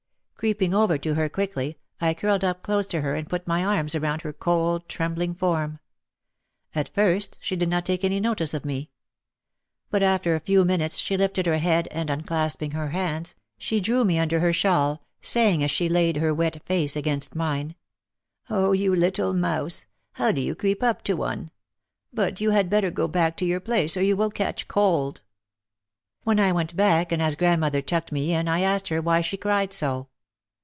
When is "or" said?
23.95-24.01